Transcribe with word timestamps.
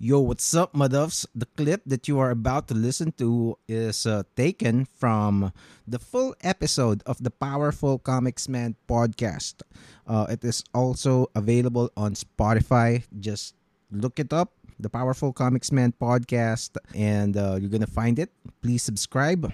Yo, 0.00 0.20
what's 0.20 0.54
up, 0.54 0.74
Maduffs? 0.74 1.26
The 1.34 1.50
clip 1.58 1.82
that 1.84 2.06
you 2.06 2.20
are 2.22 2.30
about 2.30 2.68
to 2.68 2.74
listen 2.74 3.10
to 3.18 3.58
is 3.66 4.06
uh, 4.06 4.22
taken 4.36 4.86
from 4.86 5.50
the 5.90 5.98
full 5.98 6.36
episode 6.46 7.02
of 7.02 7.18
the 7.18 7.34
Powerful 7.34 7.98
Comics 7.98 8.46
Man 8.48 8.76
podcast. 8.86 9.58
Uh, 10.06 10.30
it 10.30 10.44
is 10.44 10.62
also 10.72 11.26
available 11.34 11.90
on 11.96 12.14
Spotify. 12.14 13.02
Just 13.18 13.58
look 13.90 14.20
it 14.22 14.32
up, 14.32 14.54
the 14.78 14.88
Powerful 14.88 15.32
Comics 15.32 15.72
Man 15.72 15.90
podcast, 15.90 16.78
and 16.94 17.36
uh, 17.36 17.58
you're 17.58 17.70
going 17.70 17.82
to 17.82 17.90
find 17.90 18.20
it. 18.20 18.30
Please 18.62 18.84
subscribe. 18.84 19.50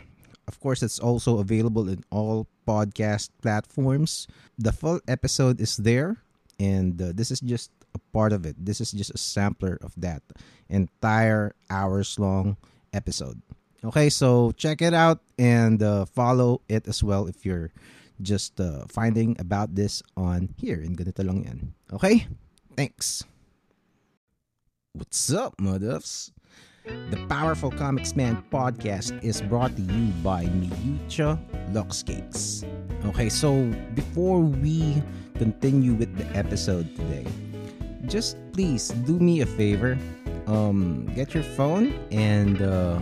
Of 0.46 0.60
course, 0.60 0.82
it's 0.82 1.00
also 1.00 1.38
available 1.38 1.88
in 1.88 2.04
all 2.12 2.46
podcast 2.68 3.30
platforms. 3.40 4.28
The 4.58 4.72
full 4.76 5.00
episode 5.08 5.58
is 5.58 5.78
there, 5.78 6.20
and 6.60 7.00
uh, 7.00 7.16
this 7.16 7.30
is 7.30 7.40
just 7.40 7.70
a 7.94 8.02
part 8.12 8.32
of 8.32 8.46
it. 8.46 8.56
This 8.58 8.80
is 8.80 8.92
just 8.92 9.14
a 9.14 9.18
sampler 9.18 9.78
of 9.82 9.94
that 9.98 10.22
entire 10.68 11.54
hours 11.70 12.18
long 12.18 12.56
episode. 12.92 13.40
Okay, 13.84 14.08
so 14.08 14.52
check 14.52 14.80
it 14.80 14.94
out 14.94 15.20
and 15.38 15.82
uh, 15.82 16.04
follow 16.06 16.62
it 16.68 16.88
as 16.88 17.04
well 17.04 17.26
if 17.26 17.44
you're 17.44 17.70
just 18.22 18.60
uh, 18.60 18.86
finding 18.88 19.36
about 19.38 19.74
this 19.74 20.02
on 20.16 20.48
here 20.56 20.80
in 20.80 20.96
ganito 20.96 21.20
lang 21.26 21.44
yan. 21.44 21.60
Okay? 21.92 22.26
Thanks. 22.76 23.24
What's 24.94 25.32
up, 25.32 25.58
Muduffs? 25.58 26.30
The 26.84 27.16
Powerful 27.28 27.72
Comics 27.72 28.14
Man 28.14 28.44
podcast 28.52 29.16
is 29.24 29.40
brought 29.40 29.74
to 29.76 29.82
you 29.82 30.12
by 30.22 30.44
Miyucha 30.44 31.40
Luxcakes. 31.72 32.64
Okay, 33.06 33.28
so 33.28 33.68
before 33.94 34.40
we 34.40 35.02
continue 35.34 35.94
with 35.94 36.14
the 36.16 36.24
episode 36.36 36.88
today, 36.96 37.26
just 38.06 38.36
please 38.52 38.88
do 39.06 39.18
me 39.18 39.40
a 39.40 39.46
favor. 39.46 39.98
Um, 40.46 41.06
get 41.14 41.34
your 41.34 41.42
phone 41.42 41.94
and 42.10 42.60
uh, 42.60 43.00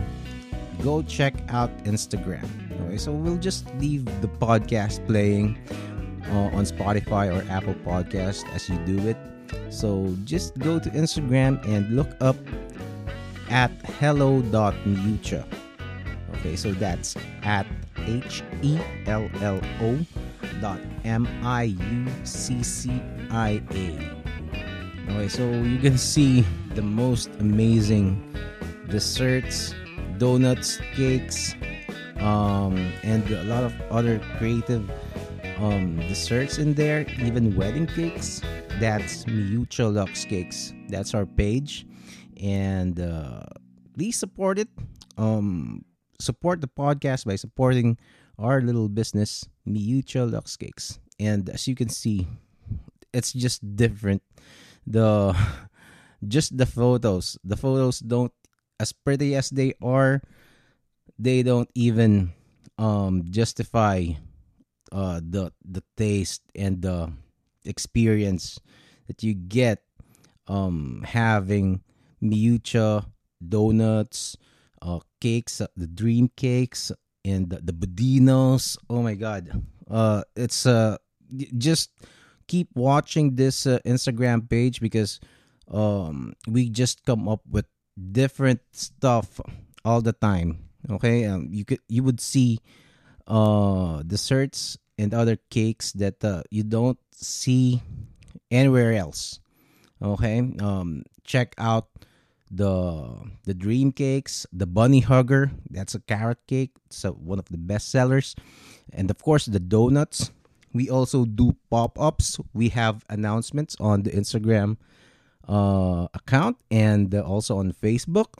go 0.81 1.01
check 1.03 1.33
out 1.49 1.69
Instagram. 1.83 2.47
Okay, 2.87 2.97
so 2.97 3.11
we'll 3.11 3.37
just 3.37 3.67
leave 3.75 4.05
the 4.21 4.27
podcast 4.27 5.05
playing 5.07 5.57
uh, 6.29 6.55
on 6.55 6.65
Spotify 6.65 7.33
or 7.33 7.43
Apple 7.51 7.75
Podcast 7.85 8.47
as 8.53 8.69
you 8.69 8.77
do 8.85 8.97
it. 9.07 9.17
So 9.69 10.15
just 10.23 10.57
go 10.59 10.79
to 10.79 10.89
Instagram 10.91 11.63
and 11.67 11.95
look 11.95 12.09
up 12.21 12.37
at 13.49 13.71
hello.mucha. 13.99 15.45
Okay, 16.35 16.55
so 16.55 16.71
that's 16.71 17.15
at 17.43 17.67
H 18.05 18.43
E 18.61 18.79
L 19.05 19.29
L 19.41 19.61
O 19.81 19.99
dot 20.59 20.79
M 21.03 21.27
I 21.43 21.63
U 21.63 22.07
C 22.23 22.63
C 22.63 23.01
I 23.29 23.61
A. 23.71 24.22
Okay, 25.09 25.27
so 25.27 25.49
you 25.51 25.79
can 25.79 25.97
see 25.97 26.45
the 26.75 26.81
most 26.81 27.29
amazing 27.39 28.35
desserts, 28.89 29.73
donuts, 30.17 30.79
cakes, 30.95 31.55
um, 32.17 32.77
and 33.03 33.29
a 33.29 33.43
lot 33.43 33.63
of 33.63 33.73
other 33.91 34.19
creative 34.37 34.89
um, 35.57 35.97
desserts 36.07 36.57
in 36.57 36.73
there, 36.73 37.05
even 37.19 37.55
wedding 37.55 37.87
cakes. 37.87 38.41
That's 38.79 39.25
Miyucha 39.25 39.93
Lux 39.93 40.25
Cakes. 40.25 40.73
That's 40.89 41.13
our 41.13 41.25
page. 41.25 41.85
And 42.41 42.99
uh, 42.99 43.43
please 43.93 44.17
support 44.17 44.57
it. 44.57 44.69
Um, 45.17 45.85
support 46.19 46.61
the 46.61 46.67
podcast 46.67 47.25
by 47.25 47.35
supporting 47.35 47.97
our 48.39 48.61
little 48.61 48.89
business, 48.89 49.45
Miyucha 49.67 50.31
Lux 50.31 50.57
Cakes. 50.57 50.99
And 51.19 51.49
as 51.49 51.67
you 51.67 51.75
can 51.75 51.89
see, 51.89 52.27
it's 53.13 53.31
just 53.31 53.75
different. 53.75 54.23
The 54.87 55.35
just 56.27 56.57
the 56.57 56.65
photos. 56.65 57.37
The 57.43 57.57
photos 57.57 57.99
don't 57.99 58.33
as 58.79 58.91
pretty 58.91 59.35
as 59.35 59.49
they 59.49 59.73
are, 59.81 60.21
they 61.17 61.43
don't 61.43 61.69
even 61.75 62.33
um 62.77 63.23
justify 63.29 64.17
uh 64.91 65.21
the 65.21 65.53
the 65.63 65.83
taste 65.97 66.41
and 66.55 66.81
the 66.81 67.11
experience 67.65 68.59
that 69.07 69.21
you 69.21 69.33
get 69.33 69.83
um 70.47 71.03
having 71.05 71.81
miucha 72.21 73.05
donuts 73.37 74.37
uh 74.81 74.99
cakes 75.21 75.61
uh, 75.61 75.67
the 75.77 75.87
dream 75.87 76.29
cakes 76.35 76.91
and 77.23 77.49
the, 77.49 77.61
the 77.61 77.73
budinos 77.73 78.77
oh 78.89 79.01
my 79.01 79.13
god 79.13 79.49
uh 79.89 80.23
it's 80.35 80.65
uh 80.65 80.97
just 81.57 81.91
keep 82.47 82.69
watching 82.75 83.35
this 83.35 83.65
uh, 83.65 83.79
instagram 83.85 84.47
page 84.49 84.79
because 84.81 85.19
um 85.71 86.33
we 86.47 86.69
just 86.69 87.05
come 87.05 87.27
up 87.27 87.41
with 87.49 87.65
different 88.11 88.59
stuff 88.71 89.39
all 89.85 90.01
the 90.01 90.13
time 90.13 90.57
okay? 90.91 91.25
Um 91.25 91.47
you 91.51 91.65
could 91.65 91.79
you 91.87 92.03
would 92.03 92.19
see 92.19 92.59
uh 93.27 94.03
desserts 94.03 94.77
and 94.97 95.13
other 95.13 95.37
cakes 95.49 95.91
that 95.93 96.23
uh, 96.23 96.43
you 96.51 96.63
don't 96.63 96.99
see 97.13 97.81
anywhere 98.51 98.93
else 98.93 99.39
okay? 100.01 100.39
Um 100.59 101.03
check 101.23 101.55
out 101.57 101.87
the 102.51 103.09
the 103.45 103.53
dream 103.53 103.91
cakes 103.91 104.45
the 104.53 104.67
bunny 104.67 104.99
hugger 104.99 105.49
that's 105.71 105.95
a 105.95 105.99
carrot 106.01 106.37
cake 106.45 106.69
it's 106.85 107.03
one 107.03 107.39
of 107.39 107.49
the 107.49 107.57
best 107.57 107.89
sellers. 107.89 108.35
And 108.91 109.09
of 109.09 109.17
course 109.23 109.45
the 109.45 109.59
donuts 109.59 110.31
we 110.73 110.89
also 110.89 111.25
do 111.25 111.55
pop-ups. 111.69 112.39
We 112.53 112.69
have 112.69 113.05
announcements 113.09 113.77
on 113.79 114.03
the 114.03 114.11
instagram 114.11 114.77
uh, 115.47 116.07
account 116.13 116.57
and 116.71 117.13
uh, 117.13 117.21
also 117.21 117.57
on 117.57 117.73
facebook. 117.73 118.33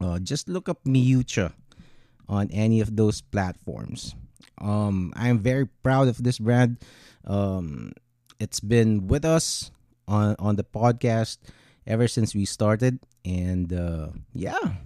Uh, 0.00 0.18
just 0.18 0.48
look 0.48 0.68
up 0.68 0.84
miucha 0.84 1.52
on 2.28 2.50
any 2.50 2.80
of 2.80 2.96
those 2.96 3.20
platforms. 3.20 4.14
Um, 4.58 5.12
i'm 5.16 5.38
very 5.38 5.66
proud 5.66 6.08
of 6.08 6.22
this 6.22 6.38
brand. 6.38 6.78
Um, 7.24 7.92
it's 8.40 8.60
been 8.60 9.06
with 9.06 9.24
us 9.24 9.70
on 10.06 10.34
on 10.38 10.56
the 10.56 10.64
podcast 10.64 11.38
ever 11.86 12.08
since 12.08 12.34
we 12.34 12.44
started 12.44 12.98
and 13.24 13.72
uh, 13.72 14.08
yeah 14.32 14.80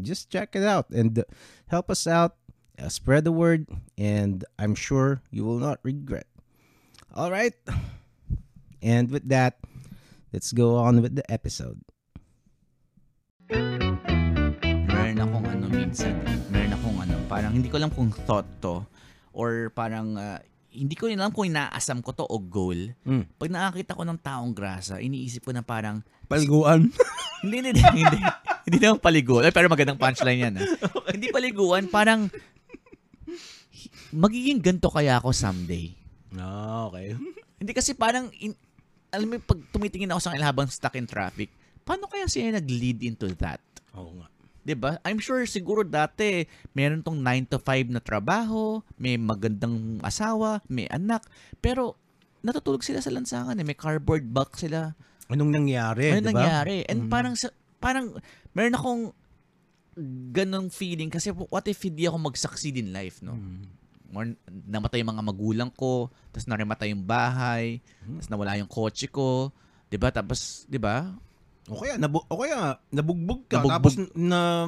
just 0.00 0.30
check 0.30 0.54
it 0.54 0.62
out 0.62 0.88
and 0.90 1.18
uh, 1.18 1.24
help 1.66 1.90
us 1.90 2.06
out 2.06 2.36
uh, 2.78 2.88
spread 2.88 3.26
the 3.26 3.34
word 3.34 3.66
and 3.98 4.44
i'm 4.58 4.74
sure 4.74 5.22
you 5.30 5.44
will 5.44 5.58
not 5.58 5.78
regret 5.82 6.26
all 7.14 7.30
right 7.30 7.54
and 8.82 9.10
with 9.10 9.26
that 9.28 9.58
let's 10.32 10.52
go 10.54 10.78
on 10.78 11.02
with 11.02 11.14
the 11.14 11.26
episode 11.30 11.78
meron 13.50 15.18
akong 15.18 15.46
ano 15.46 15.66
minsan 15.68 16.14
meron 16.48 16.72
akong 16.74 16.98
ano 17.02 17.14
parang 17.26 17.52
hindi 17.52 17.68
ko 17.68 17.76
alam 17.82 17.90
kung 17.90 18.10
thought 18.24 18.48
to 18.62 18.82
or 19.34 19.70
parang 19.74 20.18
uh, 20.18 20.38
hindi 20.78 20.94
ko 20.94 21.08
alam 21.08 21.32
kung 21.32 21.48
inaasam 21.48 22.04
ko 22.04 22.14
to 22.14 22.24
o 22.24 22.38
goal. 22.38 22.76
Mm. 23.02 23.24
Pag 23.34 23.50
nakakita 23.50 23.98
ko 23.98 24.02
ng 24.04 24.20
taong 24.20 24.52
grasa, 24.52 25.00
iniisip 25.00 25.42
ko 25.42 25.50
na 25.50 25.64
parang, 25.64 26.04
paliguan 26.28 26.92
hindi, 27.42 27.72
hindi, 27.72 27.82
hindi, 27.82 28.18
hindi, 28.68 28.78
naman 28.78 29.00
paliguan. 29.00 29.48
Ay, 29.48 29.54
pero 29.54 29.66
magandang 29.66 29.98
punchline 29.98 30.38
yan. 30.38 30.54
Ha? 30.62 31.16
Hindi 31.16 31.32
paliguan, 31.32 31.88
parang, 31.88 32.28
magiging 34.10 34.58
ganto 34.58 34.88
kaya 34.88 35.16
ako 35.16 35.30
someday. 35.30 35.92
ah 36.34 36.88
okay 36.88 37.14
Hindi 37.60 37.72
kasi 37.74 37.90
parang, 37.90 38.30
in, 38.38 38.54
alam 39.10 39.26
mo, 39.26 39.42
pag 39.42 39.58
tumitingin 39.70 40.08
ako 40.08 40.20
sa 40.22 40.30
kanila 40.30 40.46
habang 40.46 40.70
stuck 40.70 40.94
in 40.94 41.04
traffic, 41.04 41.50
paano 41.82 42.06
kaya 42.06 42.24
siya 42.24 42.54
nag-lead 42.54 43.02
into 43.02 43.26
that? 43.34 43.58
oo 43.92 44.14
nga 44.14 44.28
'Di 44.60 44.76
ba? 44.76 45.00
I'm 45.00 45.16
sure 45.16 45.40
siguro 45.42 45.80
dati 45.80 46.44
meron 46.70 47.00
tong 47.00 47.16
9 47.16 47.24
to 47.48 47.58
5 47.58 47.88
na 47.88 47.98
trabaho, 47.98 48.84
may 48.94 49.16
magandang 49.16 49.96
asawa, 50.04 50.60
may 50.68 50.84
anak, 50.86 51.24
pero 51.58 51.96
natutulog 52.44 52.84
sila 52.84 53.00
sa 53.00 53.08
lansangan 53.08 53.56
eh, 53.56 53.64
may 53.64 53.74
cardboard 53.74 54.28
box 54.28 54.62
sila. 54.62 54.92
anong 55.28 55.52
nangyari 55.56 56.12
di 56.14 56.20
ba? 56.20 56.30
nangyari? 56.30 56.84
And 56.84 57.08
Mm. 57.08 57.10
parang 57.10 57.34
parang 57.80 58.06
meron 58.52 58.76
akong 58.76 59.02
ganong 60.30 60.70
feeling 60.70 61.10
kasi 61.10 61.32
what 61.32 61.66
if 61.66 61.82
hindi 61.82 62.06
ako 62.06 62.16
mag-succeed 62.22 62.76
in 62.76 62.92
life, 62.92 63.18
no? 63.18 63.34
Mm. 63.34 63.66
Or 64.10 64.24
namatay 64.64 65.00
yung 65.00 65.12
mga 65.12 65.22
magulang 65.22 65.70
ko, 65.70 66.08
tapos 66.30 66.46
narimatay 66.46 66.90
yung 66.90 67.02
bahay, 67.02 67.78
Hmm. 68.00 68.16
tapos 68.16 68.28
nawala 68.28 68.56
yung 68.56 68.66
kotse 68.66 69.06
ko, 69.06 69.52
'di 69.86 69.96
ba? 69.96 70.08
Tapos, 70.08 70.64
'di 70.64 70.76
ba? 70.76 71.12
O 71.68 71.76
kaya, 71.76 71.96
nabu- 71.96 72.24
o 72.24 72.38
kaya 72.38 72.80
nabugbog 72.88 73.44
ka 73.44 73.60
Nabugbog. 73.60 73.76
tapos 73.76 73.92
na, 74.16 74.64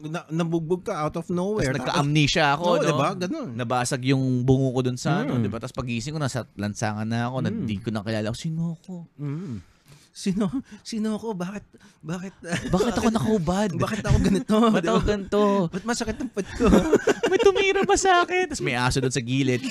na 0.00 0.20
nabugbog 0.28 0.82
ka 0.82 0.98
out 0.98 1.14
of 1.14 1.26
nowhere. 1.28 1.70
Tapos 1.70 1.86
nagka-amnesia 1.86 2.44
ako, 2.52 2.66
no? 2.74 2.82
diba? 2.84 3.08
Ganun. 3.16 3.48
Nabasag 3.54 4.02
yung 4.04 4.42
bungo 4.42 4.70
ko 4.72 4.80
dun 4.82 4.98
sa 4.98 5.22
ano, 5.22 5.38
Mm. 5.38 5.42
'di 5.42 5.48
ba? 5.48 5.58
Tapos 5.58 5.74
pagising 5.76 6.10
ko 6.10 6.18
nasa 6.18 6.50
lansangan 6.54 7.06
na 7.06 7.30
ako, 7.30 7.36
na 7.40 7.50
Mm. 7.50 7.66
di 7.66 7.76
ko 7.78 7.90
na 7.90 8.02
kilala 8.02 8.34
sino 8.34 8.74
ako. 8.76 9.06
Mm. 9.14 9.62
Sino 10.10 10.50
sino 10.90 11.14
ako? 11.14 11.38
Bakit 11.38 11.64
bakit 12.02 12.34
Bakit 12.70 12.94
ako 12.98 13.08
nakahubad? 13.14 13.70
bakit 13.84 14.04
ako 14.04 14.18
ganito? 14.18 14.56
Ba't 14.58 14.86
ako 14.86 15.00
ganito? 15.06 15.42
Ba't 15.70 15.84
masakit 15.86 16.18
ang 16.18 16.30
pet 16.34 16.48
ko? 16.58 16.66
May 17.30 17.38
tumira 17.38 17.82
ba 17.86 17.94
sa 17.94 18.26
akin? 18.26 18.50
Tapos 18.50 18.64
may 18.64 18.74
aso 18.74 18.98
doon 18.98 19.14
sa 19.14 19.22
gilid. 19.22 19.62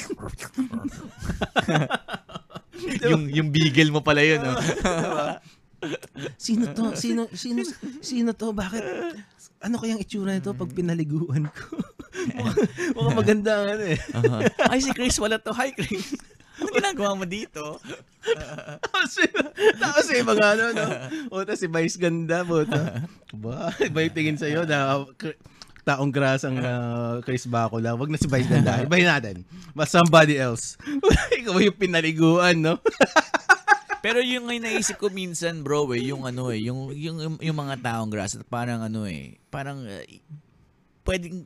yung 3.03 3.27
yung 3.27 3.50
beagle 3.51 3.91
mo 3.91 4.00
pala 4.00 4.24
yun, 4.24 4.39
no? 4.39 4.56
Sino 6.39 6.71
to? 6.71 6.95
Sino, 6.95 7.27
sino, 7.36 7.63
sino 8.00 8.31
to? 8.31 8.56
Bakit? 8.56 8.83
Ano 9.59 9.75
kayang 9.80 10.00
itsura 10.00 10.31
nito 10.31 10.56
pag 10.56 10.71
pinaliguan 10.71 11.51
ko? 11.51 11.80
Mukhang 12.95 13.15
maganda 13.19 13.51
ang 13.59 13.68
ano 13.75 13.83
eh. 13.91 14.00
Uh-huh. 14.00 14.41
Ay, 14.71 14.80
si 14.80 14.91
Chris 14.95 15.19
wala 15.19 15.39
to. 15.39 15.51
Hi, 15.56 15.71
Chris. 15.75 16.15
Ano 16.59 16.75
ginagawa 16.75 17.15
mo 17.15 17.24
dito? 17.24 17.80
Tapos, 18.83 19.12
eh, 20.19 20.25
mga 20.27 20.45
ano, 20.56 20.63
no? 20.75 20.86
Puta, 21.31 21.56
si 21.56 21.71
Vice 21.71 21.98
ganda, 21.98 22.44
puta. 22.44 23.07
Ba, 23.31 23.71
iba 23.80 24.00
yung 24.04 24.16
tingin 24.16 24.38
sa'yo 24.38 24.68
na 24.68 25.07
k- 25.16 25.39
taong 25.88 26.12
grasang 26.12 26.60
uh, 26.60 27.24
Chris 27.25 27.48
Bacula. 27.48 27.95
Wag 27.95 28.12
na 28.12 28.19
si 28.19 28.27
Vice 28.27 28.51
ganda. 28.51 28.83
Ibahin 28.83 29.10
natin. 29.10 29.36
But 29.74 29.89
somebody 29.89 30.38
else. 30.38 30.75
Ikaw 31.39 31.56
yung 31.63 31.80
pinaliguan, 31.80 32.62
no? 32.62 32.77
Pero 34.06 34.24
yung 34.24 34.48
ngayon 34.48 34.63
naisip 34.63 34.95
ko 34.95 35.12
minsan, 35.12 35.60
bro, 35.60 35.83
eh, 35.92 36.07
yung 36.07 36.24
ano 36.24 36.56
eh, 36.56 36.63
yung, 36.63 36.95
yung, 36.95 37.36
yung 37.36 37.57
mga 37.57 37.83
taong 37.83 38.07
grass, 38.07 38.39
parang 38.48 38.80
ano 38.80 39.04
eh, 39.04 39.36
parang, 39.51 39.83
uh, 39.83 40.04
pwedeng, 41.04 41.44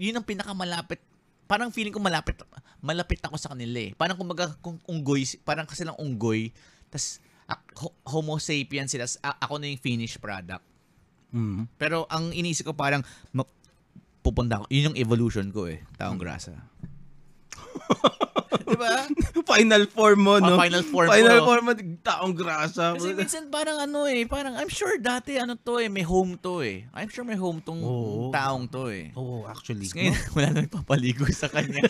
yun 0.00 0.16
ang 0.16 0.24
pinakamalapit, 0.24 1.04
parang 1.44 1.68
feeling 1.68 1.92
ko 1.92 2.00
malapit, 2.00 2.40
malapit 2.80 3.20
ako 3.20 3.36
sa 3.36 3.52
kanila 3.52 3.76
eh. 3.76 3.92
Parang 3.92 4.16
kumbaga, 4.16 4.56
kung 4.64 4.80
unggoy, 4.88 5.28
parang 5.44 5.68
kasi 5.68 5.84
lang 5.84 5.98
unggoy, 6.00 6.48
tas 6.88 7.20
ho- 7.76 7.91
homo 8.06 8.38
sapiens 8.38 8.90
sila, 8.90 9.06
ako 9.38 9.62
na 9.62 9.70
yung 9.70 9.82
finished 9.82 10.18
product. 10.18 10.64
Mm. 11.32 11.70
Pero 11.78 12.04
ang 12.10 12.34
iniisip 12.34 12.68
ko 12.68 12.74
parang, 12.74 13.02
ma- 13.32 13.48
pupunta 14.22 14.62
ako, 14.62 14.66
yun 14.70 14.92
yung 14.92 14.98
evolution 14.98 15.48
ko 15.50 15.70
eh, 15.70 15.82
taong 15.96 16.20
grasa. 16.20 16.52
diba? 18.72 18.92
Final 19.46 19.82
form 19.88 20.20
mo, 20.24 20.34
no? 20.40 20.56
Ah, 20.56 20.66
final 20.66 20.84
form 20.84 21.08
Final 21.08 21.38
ko. 21.40 21.46
form 21.46 21.64
mo, 21.68 21.72
taong 22.02 22.34
grasa. 22.34 22.94
Kasi 22.96 23.14
minsan 23.14 23.48
parang 23.52 23.78
ano 23.78 24.08
eh, 24.08 24.24
parang 24.26 24.56
I'm 24.56 24.72
sure 24.72 24.96
dati 24.98 25.38
ano 25.38 25.56
to 25.56 25.78
eh, 25.78 25.88
may 25.92 26.04
home 26.04 26.36
to 26.40 26.64
eh. 26.64 26.88
I'm 26.96 27.08
sure 27.12 27.24
may 27.24 27.38
home 27.38 27.60
tong 27.60 27.80
Oo. 27.80 28.32
taong 28.32 28.68
to 28.72 28.90
eh. 28.90 29.12
Oo, 29.14 29.44
oh, 29.44 29.48
actually. 29.48 29.88
Tapos 29.88 29.98
ngayon, 29.98 30.16
wala 30.36 30.48
na 30.50 30.60
nagpapaligo 30.66 31.24
sa 31.30 31.48
kanya. 31.52 31.82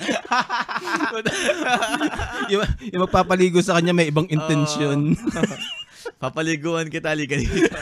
yung, 2.52 2.62
yung 2.90 3.02
magpapaligo 3.06 3.58
sa 3.62 3.78
kanya 3.78 3.94
may 3.94 4.10
ibang 4.10 4.26
intention. 4.28 5.14
Papaliguan 6.18 6.86
kita, 6.86 7.12
liga 7.12 7.34
dito. 7.34 7.68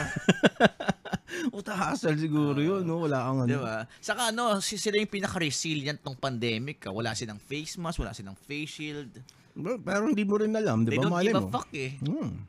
Uta 1.51 1.73
hassle 1.73 2.17
siguro 2.17 2.59
yun, 2.59 2.83
no? 2.83 3.01
Wala 3.01 3.23
kang 3.23 3.39
ano. 3.43 3.49
Di 3.49 3.57
ba? 3.57 3.87
Saka 3.99 4.29
ano, 4.29 4.61
si- 4.61 4.77
sila 4.77 4.97
yung 4.97 5.09
pinaka-resilient 5.11 5.99
tong 5.99 6.15
pandemic. 6.15 6.85
ah. 6.85 6.93
Wala 6.93 7.13
silang 7.13 7.39
face 7.39 7.77
mask, 7.77 7.99
wala 7.99 8.13
silang 8.13 8.37
face 8.37 8.69
shield. 8.71 9.13
Bro, 9.53 9.81
Pero 9.81 10.07
hindi 10.07 10.23
mo 10.23 10.37
rin 10.37 10.53
alam, 10.53 10.85
di 10.85 10.93
They 10.93 10.99
ba? 10.99 11.03
don't 11.03 11.15
Malay 11.15 11.27
give 11.27 11.39
a 11.39 11.43
mo. 11.43 11.51
fuck 11.51 11.71
eh. 11.73 11.97
Hmm. 11.99 12.45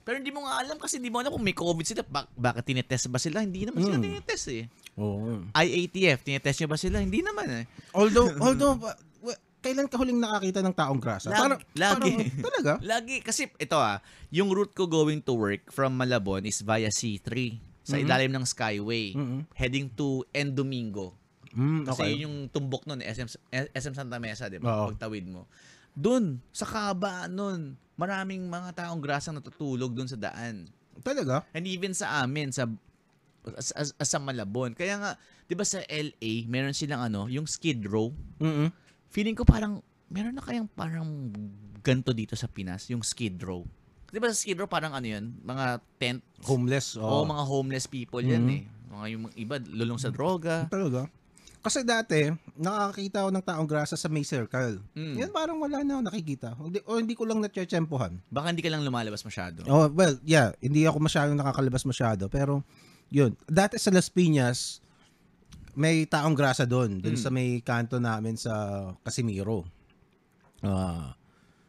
Pero 0.00 0.22
hindi 0.22 0.30
mo 0.30 0.46
nga 0.46 0.62
alam 0.62 0.78
kasi 0.78 0.96
hindi 0.96 1.10
mo 1.10 1.18
alam 1.18 1.34
kung 1.34 1.42
may 1.42 1.52
COVID 1.52 1.82
sila. 1.82 2.02
Bak- 2.02 2.30
bakit 2.32 2.62
tinetest 2.64 3.10
ba 3.10 3.18
sila? 3.18 3.42
Hindi 3.42 3.66
naman 3.66 3.82
sila 3.82 3.98
Hmm. 3.98 4.06
tinetest 4.06 4.46
eh. 4.48 4.64
Oo. 4.94 5.42
IATF, 5.52 6.22
tinetest 6.22 6.56
nyo 6.56 6.68
ba 6.68 6.78
sila? 6.78 6.96
Hindi 6.98 7.20
naman 7.20 7.46
eh. 7.52 7.64
Although, 7.92 8.30
although, 8.46 8.78
kailan 9.66 9.90
ka 9.90 9.98
huling 9.98 10.16
nakakita 10.16 10.62
ng 10.62 10.70
taong 10.72 10.96
grasa? 10.96 11.26
Lag- 11.28 11.58
Parang, 11.58 11.60
lagi. 11.74 12.12
parang- 12.14 12.44
talaga? 12.46 12.72
Lagi, 12.94 13.16
kasi 13.18 13.50
ito 13.52 13.74
ah, 13.74 13.98
yung 14.30 14.48
route 14.48 14.70
ko 14.70 14.86
going 14.86 15.18
to 15.18 15.34
work 15.34 15.66
from 15.68 15.92
Malabon 15.92 16.46
is 16.46 16.62
via 16.62 16.86
C3 16.86 17.58
sa 17.82 17.94
Mhm. 17.94 18.02
ilalim 18.02 18.32
ng 18.32 18.46
Skyway, 18.46 19.12
Mhm. 19.12 19.38
heading 19.52 19.90
to 19.90 20.22
Endomingo. 20.30 21.18
Mm, 21.50 21.82
Kasi 21.84 22.00
okay. 22.00 22.10
yun 22.12 22.20
yung 22.22 22.36
tumbok 22.46 22.84
nun, 22.84 23.00
SM, 23.00 23.26
SM 23.50 23.94
Santa 23.94 24.18
Mesa, 24.18 24.46
di 24.46 24.60
ba? 24.60 24.86
Pagtawid 24.86 25.24
mo. 25.24 25.48
Doon, 25.90 26.38
sa 26.50 26.62
kabaan 26.62 27.32
nun, 27.32 27.60
maraming 27.96 28.44
mga 28.44 28.76
taong 28.76 29.00
grasang 29.00 29.34
natutulog 29.34 29.90
doon 29.90 30.04
sa 30.04 30.20
daan. 30.20 30.68
Talaga? 31.00 31.48
And 31.50 31.64
even 31.64 31.90
sa 31.90 32.20
amin, 32.20 32.52
sa 32.52 32.68
as, 33.54 33.70
as, 33.72 33.88
as 33.96 34.08
sa 34.10 34.18
Malabon. 34.18 34.74
Kaya 34.74 34.98
nga, 34.98 35.10
di 35.44 35.54
ba 35.54 35.62
sa 35.62 35.78
LA, 35.86 36.44
meron 36.44 36.74
silang 36.74 37.00
ano, 37.00 37.24
yung 37.26 37.46
Skid 37.46 37.80
Row. 37.82 38.12
Mm 38.36 38.68
Feeling 39.08 39.34
ko 39.34 39.42
parang, 39.42 39.80
meron 40.06 40.34
na 40.34 40.42
kayang 40.42 40.68
parang 40.68 41.32
ganto 41.80 42.10
dito 42.10 42.34
sa 42.34 42.46
Pinas, 42.46 42.86
yung 42.88 43.00
Skid 43.00 43.38
Row. 43.40 43.62
Di 44.06 44.18
ba 44.18 44.28
sa 44.28 44.36
Skid 44.36 44.56
Row 44.56 44.66
parang 44.66 44.92
ano 44.92 45.04
yun? 45.04 45.34
Mga 45.40 45.64
tent, 45.98 46.20
Homeless. 46.44 46.94
o 46.94 47.02
Oh. 47.02 47.24
mga 47.24 47.42
homeless 47.42 47.86
people 47.86 48.20
yan 48.20 48.42
Mhm. 48.42 48.52
eh. 48.52 48.62
Mga 48.86 49.04
yung 49.12 49.24
iba, 49.34 49.54
lulong 49.60 49.98
sa 49.98 50.08
droga. 50.08 50.66
Talaga? 50.66 51.10
Kasi 51.58 51.82
dati, 51.82 52.30
nakakita 52.54 53.26
ako 53.26 53.30
ng 53.34 53.42
taong 53.44 53.66
grasa 53.66 53.98
sa 53.98 54.06
may 54.06 54.22
circle. 54.22 54.78
Mm. 54.94 55.18
Yan 55.18 55.30
parang 55.34 55.58
wala 55.58 55.82
na 55.82 55.98
ako 55.98 56.02
nakikita. 56.06 56.48
Hindi, 56.54 56.78
o 56.86 56.94
hindi 56.94 57.18
ko 57.18 57.26
lang 57.26 57.42
natsyempohan. 57.42 58.22
Baka 58.30 58.54
hindi 58.54 58.62
ka 58.62 58.70
lang 58.70 58.86
lumalabas 58.86 59.26
masyado. 59.26 59.66
Oh, 59.66 59.90
well, 59.90 60.14
yeah, 60.22 60.54
hindi 60.60 60.86
ako 60.86 61.02
masyadong 61.02 61.34
nakakalabas 61.34 61.82
masyado. 61.82 62.30
Pero, 62.30 62.62
yun. 63.10 63.34
Dati 63.44 63.74
sa 63.76 63.90
Las 63.90 64.06
Piñas, 64.06 64.78
may 65.76 66.04
taong 66.04 66.32
grasa 66.32 66.64
doon. 66.64 66.98
Doon 66.98 67.14
Mm. 67.14 67.22
sa 67.22 67.28
may 67.28 67.60
kanto 67.60 68.00
namin 68.00 68.34
sa 68.34 68.52
Casimiro. 69.04 69.68
Ah, 70.60 71.12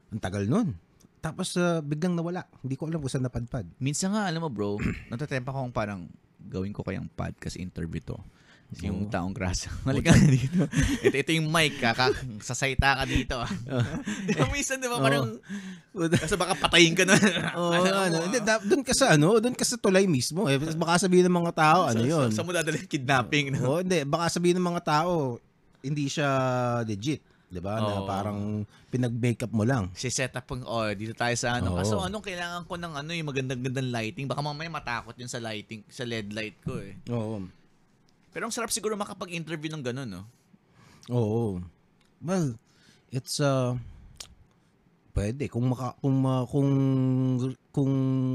ang 0.07 0.21
tagal 0.23 0.47
nun. 0.47 0.73
Tapos, 1.19 1.59
ah, 1.59 1.83
biglang 1.83 2.15
nawala. 2.15 2.47
Hindi 2.63 2.79
ko 2.79 2.87
alam 2.87 3.03
kung 3.03 3.11
saan 3.11 3.27
napadpad. 3.27 3.67
Minsan 3.77 4.15
nga, 4.15 4.25
alam 4.25 4.39
mo 4.39 4.47
bro, 4.47 4.79
natatempa 5.11 5.51
ko 5.51 5.67
kung 5.67 5.75
parang 5.75 6.01
gawin 6.39 6.71
ko 6.71 6.81
kayang 6.81 7.11
podcast 7.11 7.59
interview 7.59 7.99
to. 7.99 8.15
Yung 8.83 9.07
Oo. 9.07 9.11
taong 9.11 9.31
grasa. 9.31 9.71
Halika 9.87 10.11
ka 10.11 10.27
dito. 10.27 10.67
ito, 10.99 11.15
ito 11.15 11.31
yung 11.31 11.47
mic, 11.47 11.79
kaka, 11.79 12.11
sasayta 12.43 12.99
ka 12.99 13.03
dito. 13.07 13.39
di 14.27 14.35
ba 14.35 14.45
minsan, 14.51 14.83
di 14.83 14.91
ba, 14.91 14.99
parang, 14.99 15.39
kasi 15.95 16.35
baka 16.35 16.53
patayin 16.59 16.91
ka 16.91 17.07
na. 17.07 17.15
Oo, 17.55 17.71
mo, 17.71 17.87
ano. 17.87 18.17
Hindi, 18.27 18.43
da- 18.43 18.59
doon 18.59 18.83
ka 18.83 18.91
sa 18.91 19.15
ano, 19.15 19.39
doon 19.39 19.55
ka 19.55 19.63
sa 19.63 19.79
tulay 19.79 20.03
mismo. 20.03 20.51
Eh. 20.51 20.59
Baka 20.59 21.07
sabihin 21.07 21.31
ng 21.31 21.37
mga 21.39 21.53
tao, 21.55 21.79
ano 21.87 22.03
sa- 22.03 22.11
yun. 22.11 22.29
Sa, 22.35 22.43
sa 22.43 22.45
mo 22.45 22.51
dadalhin 22.51 22.85
kidnapping. 22.85 23.55
No? 23.55 23.59
Oo, 23.71 23.79
hindi. 23.79 24.03
Baka 24.03 24.35
sabihin 24.35 24.59
ng 24.59 24.67
mga 24.75 24.83
tao, 24.83 25.39
hindi 25.79 26.11
siya 26.11 26.29
legit. 26.83 27.23
Di 27.47 27.63
ba? 27.63 27.79
Na 27.79 28.03
parang 28.03 28.67
pinag-makeup 28.91 29.55
mo 29.55 29.63
lang. 29.63 29.87
Si 29.95 30.11
set 30.11 30.35
up 30.35 30.43
ang, 30.51 30.67
oh, 30.67 30.91
dito 30.91 31.15
tayo 31.15 31.31
sa 31.39 31.63
ano. 31.63 31.71
Oo. 31.71 31.79
Kaso 31.79 32.03
anong 32.03 32.25
kailangan 32.27 32.67
ko 32.67 32.75
ng 32.75 32.93
ano, 32.99 33.09
yung 33.15 33.31
magandang-gandang 33.31 33.87
lighting. 33.95 34.27
Baka 34.27 34.43
mamaya 34.43 34.67
matakot 34.67 35.15
yun 35.15 35.31
sa 35.31 35.39
lighting, 35.39 35.87
sa 35.87 36.03
LED 36.03 36.35
light 36.35 36.59
ko 36.67 36.75
eh. 36.83 36.99
Oo. 37.07 37.47
Pero 38.29 38.43
ang 38.43 38.53
sarap 38.53 38.69
siguro 38.69 38.93
makapag-interview 38.93 39.69
ng 39.69 39.83
ganun, 39.83 40.09
no? 40.09 40.23
Oo. 41.07 41.63
Well, 42.19 42.57
it's 43.09 43.37
uh 43.37 43.77
pwede 45.11 45.49
kung 45.49 45.65
maka, 45.65 45.97
kung 45.97 46.13
ma- 46.15 46.45
kung 46.45 46.69
kung 47.71 47.93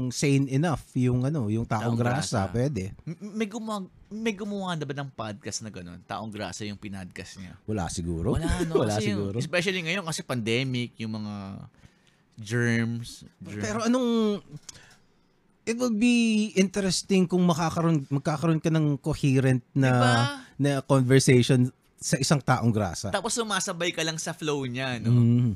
sane 0.09 0.51
enough 0.51 0.83
yung 0.93 1.23
ano, 1.23 1.47
yung 1.47 1.63
taong 1.63 1.95
Taong 1.95 1.97
grasa, 1.97 2.43
grasa. 2.43 2.51
pwede. 2.51 2.91
May 3.21 3.47
gumawa, 3.47 3.87
may 4.09 4.35
gumawa 4.35 4.75
na 4.75 4.83
ba 4.83 4.91
ng 4.93 5.07
podcast 5.09 5.63
na 5.63 5.71
ganun? 5.71 6.03
Taong 6.03 6.27
grasa 6.27 6.63
yung 6.63 6.75
pinadcast 6.75 7.39
niya. 7.39 7.55
Wala 7.63 7.87
siguro. 7.87 8.35
Wala, 8.35 8.51
no? 8.67 8.83
Wala 8.83 8.99
Kasi 8.99 9.09
yung- 9.09 9.31
siguro. 9.31 9.35
especially 9.39 9.79
ngayon 9.81 10.03
kasi 10.03 10.21
pandemic, 10.21 10.91
yung 10.97 11.15
mga 11.15 11.35
germs. 12.35 13.23
germ- 13.39 13.61
Pero 13.61 13.79
anong 13.83 14.41
it 15.63 15.75
will 15.79 15.93
be 15.93 16.51
interesting 16.55 17.23
kung 17.23 17.43
makakaroon 17.47 18.03
magkakaroon 18.11 18.59
ka 18.59 18.67
ng 18.67 18.99
coherent 18.99 19.63
na 19.71 19.89
Diba? 19.89 20.13
na 20.59 20.69
conversation 20.83 21.71
sa 21.97 22.19
isang 22.19 22.43
taong 22.43 22.71
grasa. 22.71 23.15
Tapos 23.15 23.31
sumasabay 23.31 23.95
ka 23.95 24.03
lang 24.03 24.19
sa 24.19 24.35
flow 24.35 24.67
niya, 24.67 24.99
no? 24.99 25.11
Mm. 25.11 25.51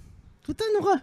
Puta, 0.47 0.63
ano 0.63 0.79
ka? 0.79 0.95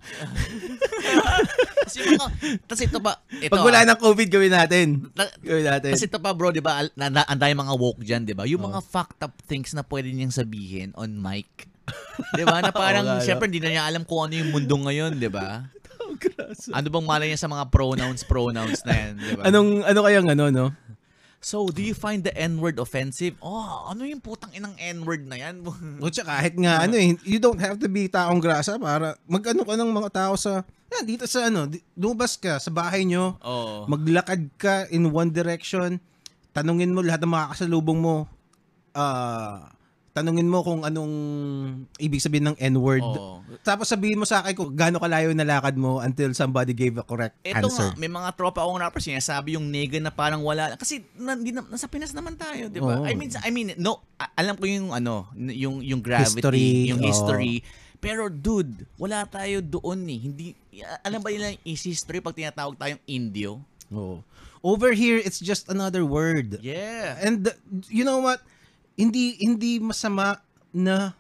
Tapos 2.65 2.81
ito 2.81 2.97
ba, 2.97 3.21
ito, 3.29 3.53
Pag 3.53 3.61
wala 3.61 3.85
ah, 3.85 3.89
ng 3.93 4.01
COVID, 4.01 4.29
gawin 4.33 4.57
natin. 4.57 4.87
na- 5.13 5.29
Gawin 5.45 5.69
natin. 5.69 5.93
Kasi 5.93 6.09
ito 6.09 6.17
pa 6.17 6.33
bro, 6.33 6.49
di 6.49 6.65
ba, 6.65 6.81
dami 6.97 7.53
mga 7.53 7.75
woke 7.77 8.01
dyan, 8.01 8.25
di 8.25 8.33
ba? 8.33 8.49
Yung 8.49 8.65
Oh. 8.65 8.73
mga 8.73 8.81
fucked 8.81 9.21
up 9.21 9.37
things 9.45 9.77
na 9.77 9.85
pwede 9.85 10.09
niyang 10.09 10.33
sabihin 10.33 10.97
on 10.97 11.13
mic. 11.21 11.69
di 12.41 12.45
ba? 12.49 12.65
Na 12.65 12.73
parang, 12.73 13.05
no? 13.05 13.21
syempre, 13.21 13.53
hindi 13.53 13.61
na 13.61 13.69
niya 13.69 13.85
alam 13.85 14.09
kung 14.09 14.25
ano 14.25 14.33
yung 14.33 14.49
mundo 14.49 14.81
ngayon, 14.81 15.21
di 15.21 15.29
ba? 15.29 15.69
Ano 16.77 16.89
bang 16.93 17.07
malay 17.07 17.27
niya 17.33 17.41
sa 17.41 17.51
mga 17.51 17.65
pronouns, 17.73 18.23
pronouns 18.25 18.81
na 18.85 18.93
yan, 18.93 19.13
di 19.17 19.31
ba? 19.37 19.43
Anong, 19.49 19.71
ano 19.85 19.99
kayang 20.05 20.29
ano, 20.31 20.45
no? 20.53 20.67
So, 21.45 21.69
do 21.69 21.85
you 21.85 21.93
find 21.93 22.25
the 22.25 22.33
N-word 22.33 22.81
offensive? 22.81 23.37
Oh, 23.45 23.93
ano 23.93 24.09
yung 24.09 24.25
putang 24.25 24.49
inang 24.57 24.73
N-word 24.81 25.29
na 25.29 25.37
yan? 25.37 25.61
O 26.03 26.09
tsaka 26.09 26.41
kahit 26.41 26.57
nga 26.57 26.89
ano 26.89 26.97
eh, 26.97 27.21
you 27.29 27.37
don't 27.37 27.61
have 27.61 27.77
to 27.77 27.85
be 27.85 28.09
taong 28.09 28.41
grasa 28.41 28.81
para 28.81 29.13
mag-ano 29.29 29.61
ka 29.61 29.77
ng 29.77 29.93
mga 29.93 30.11
tao 30.11 30.41
sa, 30.41 30.65
yan, 30.89 31.05
dito 31.05 31.29
sa 31.29 31.53
ano, 31.53 31.69
lumabas 31.93 32.41
ka 32.41 32.57
sa 32.57 32.73
bahay 32.73 33.05
nyo, 33.05 33.37
oh. 33.45 33.85
maglakad 33.85 34.49
ka 34.57 34.89
in 34.89 35.05
one 35.13 35.29
direction, 35.29 36.01
tanungin 36.57 36.97
mo 36.97 37.05
lahat 37.05 37.21
ng 37.21 37.33
mga 37.37 37.51
kasalubong 37.53 38.01
mo, 38.01 38.25
ah, 38.97 39.69
tanungin 40.15 40.47
mo 40.47 40.63
kung 40.63 40.87
anong 40.87 41.11
ibig 41.99 42.23
sabihin 42.23 42.55
ng 42.55 42.57
N-word. 42.71 43.03
oh. 43.03 43.43
Tapos 43.67 43.91
sabihin 43.91 44.15
mo 44.15 44.23
sa 44.23 44.47
akin 44.47 44.55
kung 44.55 44.71
gaano 44.71 45.03
kalayo 45.03 45.35
yung 45.35 45.43
nalakad 45.43 45.75
mo 45.75 45.99
until 45.99 46.31
somebody 46.31 46.71
gave 46.71 46.95
a 46.95 47.03
correct 47.03 47.35
Ito 47.43 47.67
answer. 47.67 47.91
nga, 47.91 47.99
may 47.99 48.07
mga 48.07 48.31
tropa 48.39 48.63
akong 48.63 48.79
rappers 48.79 49.11
sinasabi 49.11 49.59
yung 49.59 49.67
nega 49.67 49.99
na 49.99 50.15
parang 50.15 50.47
wala. 50.47 50.79
Kasi 50.79 51.03
na, 51.19 51.35
na, 51.35 51.67
nasa 51.67 51.91
Pinas 51.91 52.15
naman 52.15 52.39
tayo, 52.39 52.71
di 52.71 52.79
ba? 52.79 53.03
Oo. 53.03 53.11
I 53.11 53.19
mean, 53.19 53.35
I 53.43 53.51
mean, 53.51 53.75
no, 53.75 54.07
alam 54.39 54.55
ko 54.55 54.71
yung 54.71 54.95
ano, 54.95 55.27
yung 55.35 55.83
yung 55.83 55.99
gravity, 55.99 56.39
History, 56.39 56.69
yung 56.95 57.03
oo. 57.03 57.11
history. 57.11 57.55
Pero 57.99 58.31
dude, 58.31 58.87
wala 58.95 59.27
tayo 59.27 59.59
doon 59.59 60.07
eh. 60.07 60.21
Hindi 60.31 60.47
alam 61.03 61.19
ba 61.19 61.35
nila 61.35 61.59
yung 61.59 61.63
is 61.67 61.83
history 61.83 62.23
pag 62.23 62.39
tinatawag 62.39 62.79
tayong 62.79 63.03
Indio? 63.11 63.59
Oo. 63.91 64.23
Over 64.65 64.95
here, 64.95 65.19
it's 65.19 65.43
just 65.43 65.67
another 65.69 66.07
word. 66.07 66.63
Yeah. 66.63 67.19
And 67.21 67.51
you 67.91 68.07
know 68.07 68.23
what? 68.23 68.41
Hindi 68.95 69.39
hindi 69.43 69.83
masama 69.83 70.39
na 70.71 71.15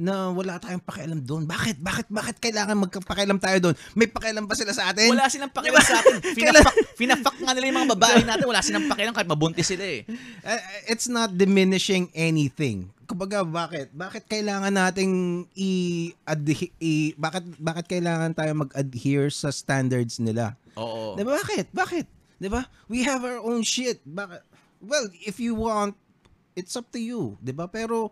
na 0.00 0.32
wala 0.32 0.56
tayong 0.56 0.80
pakialam 0.80 1.20
doon. 1.20 1.44
Bakit? 1.44 1.76
Bakit? 1.76 2.08
Bakit 2.08 2.36
kailangan 2.40 2.72
magpakialam 2.88 3.36
tayo 3.36 3.68
doon? 3.68 3.76
May 3.92 4.08
pakialam 4.08 4.48
ba 4.48 4.56
sila 4.56 4.72
sa 4.72 4.88
atin? 4.88 5.12
Wala 5.12 5.28
silang 5.28 5.52
pakialam 5.52 5.84
sa 5.84 6.00
atin. 6.00 6.24
Finafuck, 6.40 6.76
finafuck 6.96 7.36
nga 7.36 7.52
nila 7.52 7.68
yung 7.68 7.78
mga 7.84 7.92
babae 7.92 8.20
natin. 8.24 8.48
Wala 8.48 8.64
silang 8.64 8.88
pakialam 8.88 9.12
kahit 9.12 9.28
mabuntis 9.28 9.68
sila 9.68 9.84
eh. 9.84 10.08
Uh, 10.40 10.60
it's 10.88 11.04
not 11.04 11.36
diminishing 11.36 12.08
anything. 12.16 12.88
Kumbaga, 13.04 13.44
bakit? 13.44 13.92
Bakit 13.92 14.24
kailangan 14.24 14.72
nating 14.72 15.44
i, 15.52 15.72
i 16.80 16.92
bakit 17.20 17.44
bakit 17.60 17.84
kailangan 17.84 18.32
tayo 18.32 18.56
mag-adhere 18.56 19.28
sa 19.28 19.52
standards 19.52 20.16
nila? 20.16 20.56
Oo. 20.80 21.12
'Di 21.12 21.28
ba? 21.28 21.36
Bakit? 21.44 21.66
Bakit? 21.76 22.06
'Di 22.40 22.48
ba? 22.48 22.64
We 22.88 23.04
have 23.04 23.20
our 23.20 23.44
own 23.44 23.60
shit. 23.68 24.00
Bakit? 24.08 24.48
Well, 24.80 25.12
if 25.20 25.36
you 25.36 25.52
want, 25.60 25.92
it's 26.54 26.74
up 26.74 26.88
to 26.92 27.00
you, 27.00 27.36
'di 27.40 27.52
ba? 27.52 27.66
Pero 27.70 28.10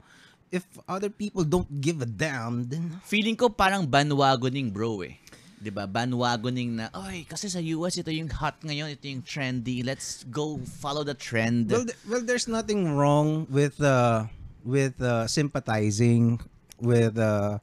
if 0.49 0.65
other 0.89 1.13
people 1.13 1.45
don't 1.45 1.69
give 1.81 2.01
a 2.01 2.09
damn, 2.09 2.65
then 2.69 2.97
Feeling 3.05 3.37
ko 3.37 3.53
parang 3.53 3.85
bandwagoning 3.85 4.73
bro 4.73 5.05
eh. 5.05 5.21
'Di 5.59 5.75
ba? 5.75 5.91
Bandwagoning 5.91 6.79
na, 6.79 6.87
oy, 6.95 7.27
kasi 7.27 7.51
sa 7.51 7.59
US 7.75 7.99
ito 7.99 8.09
yung 8.15 8.31
hot 8.31 8.63
ngayon, 8.63 8.95
ito 8.95 9.11
yung 9.11 9.27
trendy. 9.27 9.83
Let's 9.83 10.23
go 10.31 10.63
follow 10.81 11.03
the 11.03 11.19
trend. 11.19 11.69
well, 11.69 11.85
th- 11.85 11.99
well 12.07 12.23
there's 12.23 12.47
nothing 12.47 12.95
wrong 12.95 13.45
with 13.51 13.83
uh 13.83 14.31
with 14.63 14.99
uh, 15.03 15.27
sympathizing 15.27 16.39
with 16.79 17.19
uh 17.19 17.59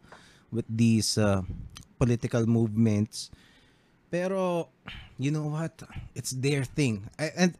with 0.52 0.68
these 0.68 1.16
uh, 1.18 1.44
political 1.98 2.44
movements. 2.48 3.32
Pero 4.12 4.70
you 5.18 5.32
know 5.32 5.48
what? 5.52 5.80
It's 6.16 6.32
their 6.32 6.64
thing. 6.64 7.08
And 7.20 7.56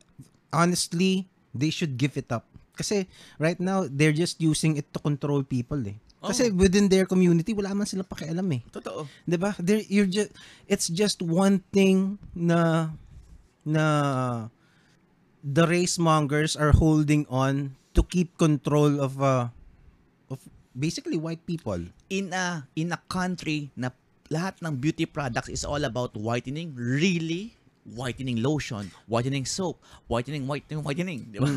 honestly, 0.52 1.28
they 1.56 1.72
should 1.72 1.96
give 1.96 2.16
it 2.16 2.32
up. 2.32 2.48
Kasi 2.76 3.08
right 3.40 3.58
now, 3.58 3.88
they're 3.88 4.16
just 4.16 4.38
using 4.44 4.76
it 4.76 4.92
to 4.92 5.00
control 5.00 5.42
people 5.42 5.80
eh. 5.88 5.98
Kasi 6.26 6.50
within 6.50 6.90
their 6.90 7.06
community, 7.06 7.54
wala 7.54 7.78
man 7.78 7.86
silang 7.86 8.10
pakialam 8.10 8.50
eh. 8.58 8.62
Totoo. 8.74 9.06
'Di 9.30 9.38
ba? 9.38 9.54
There 9.62 9.82
you're 9.86 10.10
just 10.10 10.34
it's 10.66 10.90
just 10.90 11.22
one 11.22 11.62
thing 11.70 12.18
na 12.34 12.92
na 13.62 13.86
the 15.46 15.70
race 15.70 16.02
mongers 16.02 16.58
are 16.58 16.74
holding 16.74 17.30
on 17.30 17.78
to 17.94 18.02
keep 18.02 18.34
control 18.42 18.98
of 18.98 19.22
uh 19.22 19.54
of 20.34 20.42
basically 20.74 21.22
white 21.22 21.46
people. 21.46 21.80
In 22.10 22.34
a 22.34 22.66
in 22.74 22.90
a 22.90 23.00
country 23.06 23.70
na 23.78 23.94
lahat 24.34 24.58
ng 24.66 24.82
beauty 24.82 25.06
products 25.06 25.54
is 25.54 25.62
all 25.62 25.86
about 25.86 26.18
whitening, 26.18 26.74
really? 26.74 27.54
Whitening 27.86 28.42
lotion, 28.42 28.90
whitening 29.06 29.46
soap, 29.46 29.78
whitening, 30.10 30.50
whitening, 30.50 30.82
whitening, 30.82 31.30
di 31.30 31.38
ba? 31.38 31.54